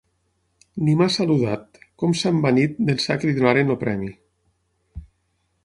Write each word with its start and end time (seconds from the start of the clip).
Ni 0.85 0.95
m'ha 1.01 1.07
saludat: 1.15 1.77
com 2.03 2.15
s'ha 2.21 2.31
envanit, 2.37 2.81
d'ençà 2.89 3.19
que 3.21 3.29
li 3.31 3.37
donaren 3.41 3.73
el 3.77 3.81
premi. 3.85 4.09